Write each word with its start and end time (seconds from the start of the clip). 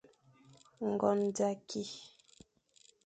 Ngon 0.91 1.19
za 1.37 1.49
ki, 1.67 1.83